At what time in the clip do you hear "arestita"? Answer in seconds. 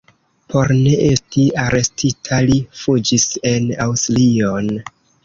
1.63-2.39